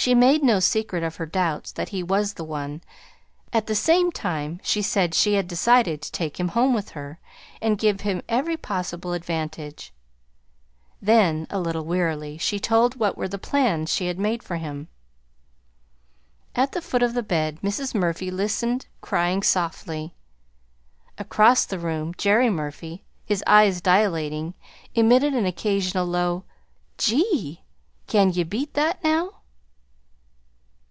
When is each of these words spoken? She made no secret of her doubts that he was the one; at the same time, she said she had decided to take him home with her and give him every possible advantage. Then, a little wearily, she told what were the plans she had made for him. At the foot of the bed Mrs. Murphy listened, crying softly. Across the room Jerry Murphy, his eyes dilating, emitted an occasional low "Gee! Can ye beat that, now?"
She 0.00 0.14
made 0.14 0.44
no 0.44 0.60
secret 0.60 1.02
of 1.02 1.16
her 1.16 1.26
doubts 1.26 1.72
that 1.72 1.88
he 1.88 2.04
was 2.04 2.34
the 2.34 2.44
one; 2.44 2.82
at 3.52 3.66
the 3.66 3.74
same 3.74 4.12
time, 4.12 4.60
she 4.62 4.80
said 4.80 5.12
she 5.12 5.34
had 5.34 5.48
decided 5.48 6.00
to 6.02 6.12
take 6.12 6.38
him 6.38 6.50
home 6.50 6.72
with 6.72 6.90
her 6.90 7.18
and 7.60 7.76
give 7.76 8.02
him 8.02 8.22
every 8.28 8.56
possible 8.56 9.12
advantage. 9.12 9.92
Then, 11.02 11.48
a 11.50 11.58
little 11.58 11.84
wearily, 11.84 12.38
she 12.38 12.60
told 12.60 12.94
what 12.94 13.18
were 13.18 13.26
the 13.26 13.40
plans 13.40 13.92
she 13.92 14.06
had 14.06 14.20
made 14.20 14.40
for 14.44 14.54
him. 14.56 14.86
At 16.54 16.70
the 16.70 16.80
foot 16.80 17.02
of 17.02 17.14
the 17.14 17.24
bed 17.24 17.58
Mrs. 17.60 17.92
Murphy 17.92 18.30
listened, 18.30 18.86
crying 19.00 19.42
softly. 19.42 20.14
Across 21.18 21.64
the 21.66 21.78
room 21.80 22.14
Jerry 22.16 22.48
Murphy, 22.50 23.02
his 23.26 23.42
eyes 23.48 23.80
dilating, 23.80 24.54
emitted 24.94 25.34
an 25.34 25.44
occasional 25.44 26.06
low 26.06 26.44
"Gee! 26.98 27.62
Can 28.06 28.30
ye 28.30 28.44
beat 28.44 28.74
that, 28.74 29.02
now?" 29.02 29.32